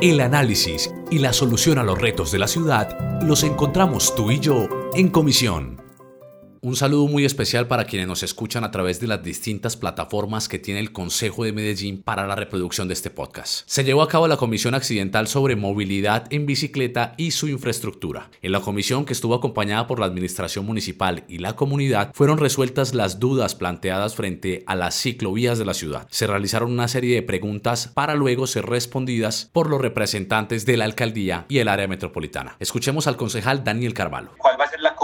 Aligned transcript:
El 0.00 0.20
análisis 0.20 0.92
y 1.10 1.18
la 1.20 1.32
solución 1.32 1.78
a 1.78 1.82
los 1.82 1.98
retos 1.98 2.30
de 2.30 2.38
la 2.38 2.48
ciudad 2.48 3.22
los 3.22 3.42
encontramos 3.44 4.14
tú 4.14 4.30
y 4.30 4.40
yo 4.40 4.68
en 4.94 5.08
comisión. 5.08 5.85
Un 6.66 6.74
saludo 6.74 7.06
muy 7.06 7.24
especial 7.24 7.68
para 7.68 7.84
quienes 7.84 8.08
nos 8.08 8.24
escuchan 8.24 8.64
a 8.64 8.72
través 8.72 8.98
de 8.98 9.06
las 9.06 9.22
distintas 9.22 9.76
plataformas 9.76 10.48
que 10.48 10.58
tiene 10.58 10.80
el 10.80 10.90
Consejo 10.90 11.44
de 11.44 11.52
Medellín 11.52 12.02
para 12.02 12.26
la 12.26 12.34
reproducción 12.34 12.88
de 12.88 12.94
este 12.94 13.08
podcast. 13.08 13.62
Se 13.66 13.84
llevó 13.84 14.02
a 14.02 14.08
cabo 14.08 14.26
la 14.26 14.36
Comisión 14.36 14.74
Accidental 14.74 15.28
sobre 15.28 15.54
Movilidad 15.54 16.26
en 16.30 16.44
Bicicleta 16.44 17.14
y 17.18 17.30
su 17.30 17.46
infraestructura. 17.46 18.30
En 18.42 18.50
la 18.50 18.62
comisión, 18.62 19.04
que 19.04 19.12
estuvo 19.12 19.36
acompañada 19.36 19.86
por 19.86 20.00
la 20.00 20.06
Administración 20.06 20.66
Municipal 20.66 21.22
y 21.28 21.38
la 21.38 21.54
comunidad, 21.54 22.10
fueron 22.14 22.36
resueltas 22.36 22.94
las 22.94 23.20
dudas 23.20 23.54
planteadas 23.54 24.16
frente 24.16 24.64
a 24.66 24.74
las 24.74 25.00
ciclovías 25.00 25.60
de 25.60 25.66
la 25.66 25.74
ciudad. 25.74 26.08
Se 26.10 26.26
realizaron 26.26 26.72
una 26.72 26.88
serie 26.88 27.14
de 27.14 27.22
preguntas 27.22 27.92
para 27.94 28.16
luego 28.16 28.48
ser 28.48 28.66
respondidas 28.66 29.50
por 29.52 29.70
los 29.70 29.80
representantes 29.80 30.66
de 30.66 30.78
la 30.78 30.86
alcaldía 30.86 31.46
y 31.48 31.58
el 31.58 31.68
área 31.68 31.86
metropolitana. 31.86 32.56
Escuchemos 32.58 33.06
al 33.06 33.16
concejal 33.16 33.62
Daniel 33.62 33.94
Carvalho. 33.94 34.32
¿Cuál 34.36 34.55
va 34.55 34.55
a 34.55 34.55
ser 34.55 34.55
la 34.55 34.55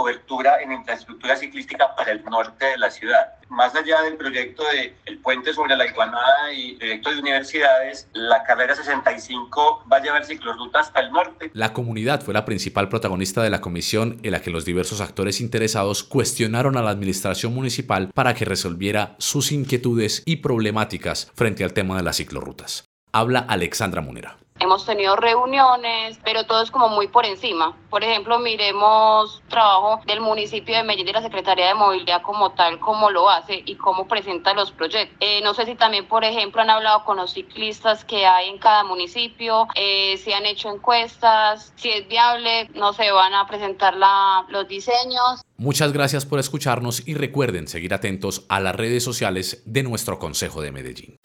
cobertura 0.03 0.61
en 0.61 0.73
infraestructura 0.73 1.37
ciclística 1.37 1.95
para 1.95 2.11
el 2.11 2.25
norte 2.25 2.67
de 2.67 2.77
la 2.77 2.91
ciudad. 2.91 3.35
Más 3.49 3.73
allá 3.77 4.03
del 4.03 4.17
proyecto 4.17 4.65
de 4.65 4.97
el 5.07 5.19
puente 5.19 5.55
sobre 5.55 5.77
la 5.77 5.87
Iguanada 5.87 6.53
y 6.53 6.75
proyecto 6.75 7.11
de 7.13 7.21
universidades, 7.21 8.09
la 8.13 8.43
carrera 8.43 8.75
65 8.75 9.85
va 9.91 9.99
a 9.99 10.03
llevar 10.03 10.25
ciclorrutas 10.25 10.89
hasta 10.89 11.01
el 11.01 11.13
norte. 11.13 11.53
La 11.55 11.73
comunidad 11.73 12.21
fue 12.21 12.35
la 12.35 12.45
principal 12.45 12.89
protagonista 12.89 13.45
de 13.45 13.51
la 13.51 13.61
comisión 13.61 14.19
en 14.25 14.33
la 14.33 14.43
que 14.43 14.51
los 14.51 14.65
diversos 14.65 15.01
actores 15.01 15.41
interesados 15.41 16.03
cuestionaron 16.03 16.77
a 16.77 16.83
la 16.83 16.91
administración 16.91 17.55
municipal 17.55 18.11
para 18.13 18.35
que 18.35 18.45
resolviera 18.45 19.15
sus 19.19 19.53
inquietudes 19.53 20.25
y 20.27 20.37
problemáticas 20.37 21.31
frente 21.37 21.63
al 21.63 21.75
tema 21.75 21.97
de 21.97 22.03
las 22.03 22.17
ciclorrutas. 22.17 22.87
Habla 23.13 23.39
Alexandra 23.39 24.01
Munera. 24.01 24.37
Hemos 24.63 24.87
tenido 24.87 25.17
reuniones, 25.17 26.21
pero 26.23 26.45
todo 26.47 26.63
es 26.63 26.71
como 26.71 26.89
muy 26.89 27.09
por 27.09 27.27
encima. 27.27 27.77
Por 27.91 28.05
ejemplo, 28.05 28.39
miremos 28.39 29.43
trabajo 29.49 30.01
del 30.07 30.21
municipio 30.21 30.77
de 30.77 30.85
Medellín, 30.85 31.07
de 31.07 31.15
la 31.15 31.23
Secretaría 31.23 31.67
de 31.67 31.75
Movilidad 31.75 32.23
como 32.23 32.53
tal, 32.53 32.79
cómo 32.79 33.11
lo 33.11 33.29
hace 33.29 33.61
y 33.67 33.75
cómo 33.75 34.07
presenta 34.07 34.55
los 34.55 34.71
proyectos. 34.71 35.17
Eh, 35.19 35.41
no 35.43 35.53
sé 35.53 35.67
si 35.67 35.75
también, 35.75 36.07
por 36.07 36.23
ejemplo, 36.23 36.63
han 36.63 36.71
hablado 36.71 37.05
con 37.05 37.17
los 37.17 37.33
ciclistas 37.33 38.05
que 38.05 38.25
hay 38.25 38.51
en 38.51 38.59
cada 38.59 38.85
municipio, 38.85 39.67
eh, 39.75 40.17
si 40.19 40.33
han 40.33 40.47
hecho 40.47 40.71
encuestas, 40.71 41.73
si 41.75 41.91
es 41.91 42.07
viable, 42.07 42.69
no 42.75 42.93
se 42.93 43.11
van 43.11 43.35
a 43.35 43.49
presentar 43.49 43.97
los 44.49 44.69
diseños. 44.69 45.43
Muchas 45.57 45.93
gracias 45.93 46.25
por 46.25 46.39
escucharnos 46.39 47.07
y 47.09 47.15
recuerden 47.15 47.67
seguir 47.67 47.95
atentos 47.95 48.47
a 48.49 48.61
las 48.61 48.77
redes 48.77 49.03
sociales 49.03 49.65
de 49.67 49.83
nuestro 49.83 50.21
Consejo 50.21 50.61
de 50.63 50.71
Medellín. 50.71 51.22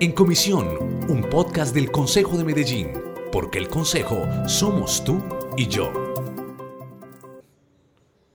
En 0.00 0.12
Comisión, 0.12 0.78
un 1.08 1.22
podcast 1.22 1.74
del 1.74 1.90
Consejo 1.90 2.38
de 2.38 2.44
Medellín, 2.44 2.92
porque 3.32 3.58
el 3.58 3.68
Consejo 3.68 4.28
somos 4.46 5.02
tú 5.02 5.20
y 5.56 5.66
yo. 5.66 6.07